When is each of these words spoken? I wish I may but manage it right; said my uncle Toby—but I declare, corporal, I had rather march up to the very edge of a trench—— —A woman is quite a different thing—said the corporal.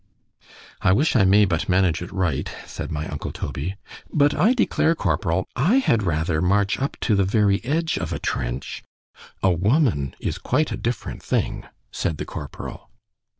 I 0.81 0.93
wish 0.93 1.15
I 1.15 1.25
may 1.25 1.45
but 1.45 1.69
manage 1.69 2.01
it 2.01 2.11
right; 2.11 2.49
said 2.65 2.91
my 2.91 3.07
uncle 3.09 3.31
Toby—but 3.31 4.33
I 4.33 4.53
declare, 4.55 4.95
corporal, 4.95 5.45
I 5.55 5.75
had 5.75 6.01
rather 6.01 6.41
march 6.41 6.79
up 6.79 6.97
to 7.01 7.13
the 7.13 7.23
very 7.23 7.63
edge 7.63 7.97
of 7.99 8.11
a 8.11 8.17
trench—— 8.17 8.81
—A 9.43 9.51
woman 9.51 10.15
is 10.19 10.39
quite 10.39 10.71
a 10.71 10.75
different 10.77 11.21
thing—said 11.21 12.17
the 12.17 12.25
corporal. 12.25 12.89